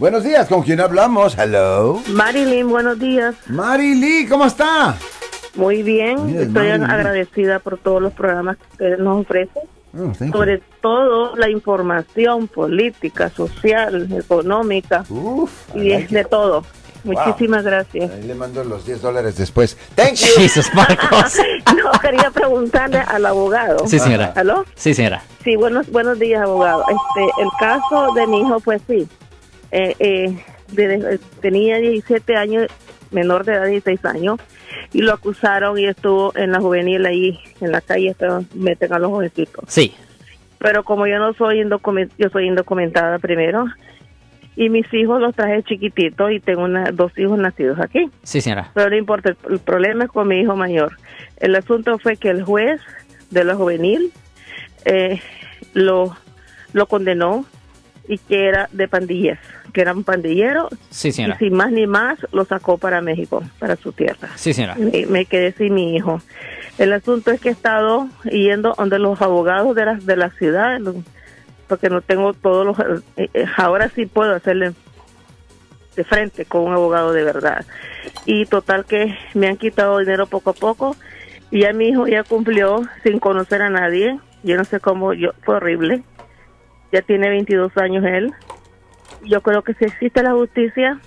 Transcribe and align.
Buenos 0.00 0.24
días, 0.24 0.48
¿con 0.48 0.62
quién 0.62 0.80
hablamos? 0.80 1.36
Hello. 1.38 2.00
Marilyn, 2.08 2.70
buenos 2.70 2.98
días. 2.98 3.34
Marily, 3.48 4.26
¿cómo 4.26 4.46
está? 4.46 4.96
Muy 5.54 5.82
bien. 5.82 6.24
Mira, 6.26 6.40
Estoy 6.40 6.68
Marilyn. 6.68 6.90
agradecida 6.90 7.58
por 7.58 7.76
todos 7.76 8.00
los 8.00 8.12
programas 8.14 8.56
que 8.56 8.64
ustedes 8.72 8.98
nos 8.98 9.20
ofrecen. 9.20 9.62
Oh, 9.94 10.10
you. 10.18 10.32
Sobre 10.32 10.62
todo 10.80 11.36
la 11.36 11.50
información 11.50 12.48
política, 12.48 13.28
social, 13.28 14.10
económica 14.12 15.04
Uf, 15.10 15.50
y 15.74 15.90
like 15.90 16.14
de 16.14 16.22
it. 16.22 16.28
todo. 16.28 16.64
Muchísimas 17.04 17.62
gracias. 17.64 18.10
Ahí 18.10 18.22
le 18.22 18.34
mando 18.34 18.64
los 18.64 18.86
10 18.86 19.02
dólares 19.02 19.36
después. 19.36 19.76
Thank 19.96 20.14
you. 20.16 20.28
Jesus, 20.36 20.72
Marcos. 20.74 21.36
No, 21.76 21.90
quería 22.00 22.30
preguntarle 22.30 22.98
al 22.98 23.26
abogado. 23.26 23.86
Sí, 23.86 23.98
señora. 23.98 24.32
¿Aló? 24.36 24.64
Sí, 24.76 24.94
señora. 24.94 25.22
Sí, 25.44 25.56
buenos, 25.56 25.90
buenos 25.90 26.18
días, 26.18 26.40
abogado. 26.42 26.84
Este, 26.88 27.42
el 27.42 27.48
caso 27.58 28.12
de 28.14 28.26
mi 28.26 28.40
hijo, 28.40 28.60
pues 28.60 28.80
sí. 28.88 29.06
Eh, 29.72 29.94
eh, 29.98 30.44
de- 30.72 31.18
tenía 31.40 31.78
17 31.78 32.36
años, 32.36 32.66
menor 33.10 33.44
de 33.44 33.54
edad, 33.54 33.66
16 33.66 34.04
años, 34.04 34.38
y 34.92 35.02
lo 35.02 35.12
acusaron 35.12 35.78
y 35.78 35.86
estuvo 35.86 36.32
en 36.36 36.52
la 36.52 36.60
juvenil 36.60 37.04
ahí, 37.06 37.38
en 37.60 37.72
la 37.72 37.80
calle, 37.80 38.14
meten 38.54 38.92
a 38.92 38.98
los 38.98 39.10
jovencitos. 39.10 39.64
Sí. 39.68 39.94
Pero 40.58 40.84
como 40.84 41.06
yo 41.06 41.18
no 41.18 41.32
soy 41.34 41.60
indocumentada, 41.60 42.16
yo 42.18 42.28
soy 42.30 42.46
indocumentada 42.46 43.18
primero, 43.18 43.66
y 44.56 44.68
mis 44.68 44.92
hijos 44.92 45.20
los 45.20 45.34
traje 45.34 45.62
chiquititos 45.62 46.30
y 46.32 46.40
tengo 46.40 46.64
una, 46.64 46.90
dos 46.92 47.16
hijos 47.18 47.38
nacidos 47.38 47.78
aquí. 47.80 48.10
Sí, 48.22 48.40
señora. 48.40 48.70
Pero 48.74 48.90
no 48.90 48.96
importa, 48.96 49.30
el, 49.30 49.36
el 49.52 49.58
problema 49.60 50.04
es 50.04 50.10
con 50.10 50.28
mi 50.28 50.40
hijo 50.40 50.54
mayor. 50.54 50.96
El 51.38 51.54
asunto 51.56 51.98
fue 51.98 52.16
que 52.16 52.28
el 52.30 52.42
juez 52.42 52.80
de 53.30 53.44
la 53.44 53.54
juvenil 53.54 54.12
eh, 54.84 55.20
lo, 55.72 56.14
lo 56.72 56.86
condenó 56.86 57.46
y 58.08 58.18
que 58.18 58.48
era 58.48 58.68
de 58.72 58.88
pandillas, 58.88 59.38
que 59.72 59.80
era 59.82 59.92
un 59.92 60.02
pandillero 60.04 60.68
Sí, 60.90 61.08
y 61.08 61.12
señora. 61.12 61.38
sin 61.38 61.54
más 61.54 61.70
ni 61.70 61.86
más 61.86 62.18
lo 62.32 62.44
sacó 62.44 62.76
para 62.78 63.00
México, 63.00 63.42
para 63.58 63.76
su 63.76 63.92
tierra. 63.92 64.30
Sí, 64.36 64.52
señora. 64.52 64.74
Me, 64.76 65.06
me 65.06 65.24
quedé 65.26 65.52
sin 65.52 65.74
mi 65.74 65.94
hijo. 65.96 66.20
El 66.78 66.92
asunto 66.92 67.30
es 67.30 67.40
que 67.40 67.50
he 67.50 67.52
estado 67.52 68.08
yendo 68.24 68.74
donde 68.76 68.98
los 68.98 69.20
abogados 69.22 69.74
de 69.76 69.84
la, 69.84 69.94
de 69.94 70.16
la 70.16 70.30
ciudad, 70.30 70.80
porque 71.68 71.88
no 71.90 72.00
tengo 72.00 72.32
todos 72.32 72.66
los... 72.66 72.78
eh, 73.16 73.28
eh, 73.34 73.44
ahora 73.56 73.88
sí 73.94 74.06
puedo 74.06 74.34
hacerle 74.34 74.72
de 75.96 76.04
frente 76.04 76.44
con 76.46 76.62
un 76.62 76.72
abogado 76.72 77.12
de 77.12 77.22
verdad. 77.24 77.64
Y 78.24 78.46
total 78.46 78.84
que 78.86 79.14
me 79.34 79.48
han 79.48 79.56
quitado 79.56 79.98
dinero 79.98 80.26
poco 80.26 80.50
a 80.50 80.54
poco 80.54 80.96
y 81.50 81.60
ya 81.60 81.72
mi 81.72 81.88
hijo 81.88 82.06
ya 82.06 82.22
cumplió 82.24 82.82
sin 83.02 83.18
conocer 83.18 83.62
a 83.62 83.70
nadie. 83.70 84.18
Yo 84.42 84.56
no 84.56 84.64
sé 84.64 84.80
cómo, 84.80 85.12
yo 85.12 85.32
fue 85.42 85.56
horrible. 85.56 86.02
Ya 86.92 87.02
tiene 87.02 87.28
22 87.28 87.76
años 87.76 88.04
él. 88.04 88.32
Yo 89.22 89.40
creo 89.42 89.62
que 89.62 89.74
si 89.74 89.84
existe 89.84 90.22
la 90.22 90.32
justicia, 90.32 90.98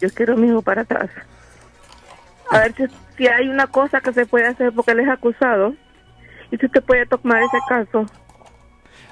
yo 0.00 0.08
quiero 0.10 0.34
a 0.34 0.36
mi 0.36 0.48
hijo 0.48 0.62
para 0.62 0.82
atrás. 0.82 1.10
A 2.50 2.58
ver 2.58 2.74
si, 2.74 2.84
si 3.16 3.26
hay 3.26 3.48
una 3.48 3.66
cosa 3.66 4.00
que 4.00 4.12
se 4.12 4.26
puede 4.26 4.46
hacer 4.46 4.72
porque 4.72 4.92
él 4.92 5.00
es 5.00 5.08
acusado 5.08 5.74
y 6.50 6.56
si 6.56 6.66
usted 6.66 6.82
puede 6.82 7.04
tomar 7.06 7.42
ese 7.42 7.58
caso. 7.68 8.06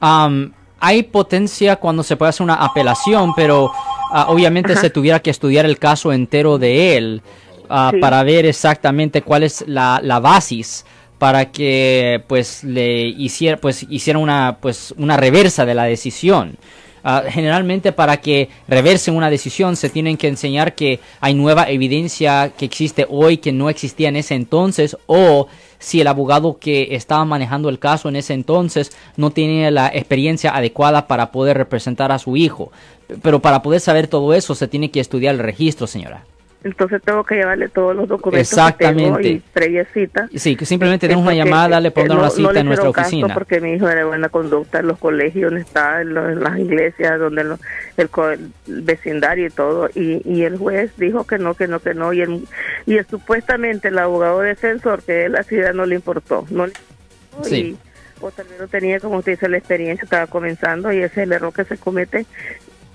Am, 0.00 0.52
hay 0.80 1.02
potencia 1.02 1.76
cuando 1.76 2.02
se 2.02 2.16
puede 2.16 2.30
hacer 2.30 2.44
una 2.44 2.54
apelación, 2.54 3.34
pero 3.34 3.70
ah, 4.12 4.26
obviamente 4.28 4.76
se 4.76 4.90
tuviera 4.90 5.20
que 5.20 5.30
estudiar 5.30 5.66
el 5.66 5.78
caso 5.78 6.12
entero 6.12 6.58
de 6.58 6.96
él 6.96 7.22
ah, 7.68 7.90
Sí. 7.92 8.00
para 8.00 8.22
ver 8.22 8.46
exactamente 8.46 9.22
cuál 9.22 9.42
es 9.42 9.64
la, 9.66 10.00
la 10.02 10.20
basis 10.20 10.86
para 11.18 11.50
que 11.50 12.22
pues 12.26 12.64
le 12.64 13.08
hiciera 13.08 13.56
pues 13.56 13.86
hiciera 13.88 14.18
una 14.18 14.58
pues 14.60 14.94
una 14.96 15.16
reversa 15.16 15.66
de 15.66 15.74
la 15.74 15.84
decisión. 15.84 16.56
Ah, 17.04 17.22
generalmente 17.28 17.92
para 17.92 18.18
que 18.18 18.48
reversen 18.66 19.14
una 19.14 19.30
decisión 19.30 19.76
se 19.76 19.88
tienen 19.88 20.16
que 20.16 20.28
enseñar 20.28 20.74
que 20.74 20.98
hay 21.20 21.32
nueva 21.32 21.70
evidencia 21.70 22.52
que 22.56 22.64
existe 22.64 23.06
hoy 23.08 23.38
que 23.38 23.52
no 23.52 23.70
existía 23.70 24.08
en 24.08 24.16
ese 24.16 24.34
entonces 24.34 24.96
o 25.06 25.46
si 25.78 26.00
el 26.00 26.08
abogado 26.08 26.58
que 26.58 26.88
estaba 26.96 27.24
manejando 27.24 27.68
el 27.68 27.78
caso 27.78 28.08
en 28.08 28.16
ese 28.16 28.34
entonces 28.34 28.90
no 29.16 29.30
tiene 29.30 29.70
la 29.70 29.88
experiencia 29.88 30.54
adecuada 30.54 31.06
para 31.06 31.30
poder 31.30 31.56
representar 31.56 32.10
a 32.10 32.18
su 32.18 32.36
hijo. 32.36 32.72
Pero 33.22 33.40
para 33.40 33.62
poder 33.62 33.80
saber 33.80 34.08
todo 34.08 34.34
eso 34.34 34.54
se 34.54 34.68
tiene 34.68 34.90
que 34.90 35.00
estudiar 35.00 35.36
el 35.36 35.40
registro, 35.40 35.86
señora. 35.86 36.24
Entonces 36.64 37.00
tengo 37.02 37.22
que 37.24 37.36
llevarle 37.36 37.68
todos 37.68 37.94
los 37.94 38.08
documentos 38.08 38.50
Exactamente. 38.52 39.22
que 39.22 39.60
tengo 39.60 39.80
y 39.80 39.84
cita. 39.94 40.28
Sí, 40.34 40.56
que 40.56 40.66
simplemente 40.66 41.06
tenemos 41.06 41.22
una 41.22 41.30
porque, 41.30 41.44
llamada, 41.48 41.80
le 41.80 41.88
eh, 41.88 41.90
pondrán 41.92 42.16
no- 42.18 42.22
una 42.24 42.30
cita 42.30 42.52
le 42.52 42.60
en 42.60 42.66
nuestra 42.66 42.88
oficina. 42.90 43.32
Porque 43.34 43.60
mi 43.60 43.72
hijo 43.74 43.88
era 43.88 44.04
buena 44.06 44.28
conducta 44.28 44.80
en 44.80 44.88
los 44.88 44.98
colegios 44.98 45.50
donde 45.52 45.60
está, 45.60 46.00
en, 46.00 46.14
las 46.42 46.58
iglesias, 46.58 47.18
donde 47.20 47.42
el, 47.42 47.54
vecindario 48.66 49.46
y 49.46 49.50
todo. 49.50 49.88
Y, 49.94 50.20
y 50.24 50.42
el 50.42 50.58
juez 50.58 50.90
dijo 50.96 51.24
que 51.26 51.38
no, 51.38 51.54
que 51.54 51.68
no, 51.68 51.78
que 51.78 51.94
no. 51.94 52.12
Y, 52.12 52.22
el, 52.22 52.44
y 52.86 52.96
el- 52.96 53.06
supuestamente 53.06 53.88
el 53.88 53.98
abogado 53.98 54.40
defensor, 54.40 55.02
que 55.04 55.12
de 55.12 55.28
la 55.28 55.44
ciudad 55.44 55.72
no 55.74 55.86
le 55.86 55.94
importó. 55.94 56.44
No 56.50 56.66
le 56.66 56.72
importó 56.72 57.48
Sí. 57.48 57.56
y- 57.56 57.78
o 58.20 58.32
tal 58.32 58.46
vez 58.48 58.58
no 58.58 58.66
tenía, 58.66 58.98
como 58.98 59.18
usted 59.18 59.32
dice, 59.32 59.48
la 59.48 59.58
experiencia, 59.58 60.02
estaba 60.02 60.26
comenzando 60.26 60.92
y 60.92 60.96
ese 60.96 61.06
es 61.06 61.18
el 61.18 61.32
error 61.34 61.52
que 61.52 61.62
se 61.64 61.78
comete 61.78 62.26